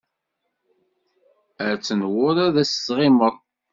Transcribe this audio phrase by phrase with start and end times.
[1.69, 3.35] Ad tenwuḍ ad as-d-sɣimeɣ.